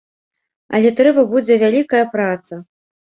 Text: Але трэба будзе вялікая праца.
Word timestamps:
Але 0.77 0.89
трэба 0.99 1.25
будзе 1.33 1.57
вялікая 1.65 2.01
праца. 2.15 2.59